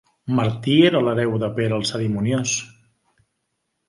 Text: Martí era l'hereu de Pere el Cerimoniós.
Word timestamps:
Martí 0.37 0.77
era 0.85 1.01
l'hereu 1.07 1.35
de 1.43 1.49
Pere 1.59 1.75
el 1.79 1.85
Cerimoniós. 1.89 2.55